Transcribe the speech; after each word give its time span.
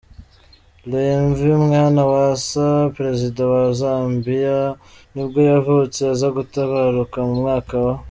Levy 0.89 1.49
Mwanawasa, 1.63 2.65
perezida 2.97 3.41
wa 3.51 3.59
wa 3.67 3.71
Zambiya 3.81 4.59
nibwo 5.13 5.39
yavutse 5.49 5.99
aza 6.13 6.27
gutabaruka 6.37 7.17
mu 7.27 7.35
mwaka 7.43 7.73
w’. 7.83 7.87